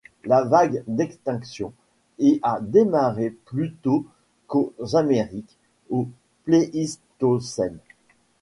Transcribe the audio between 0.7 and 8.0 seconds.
d'extinctions y a démarré plus tôt qu'aux Amériques, au Pléistocène.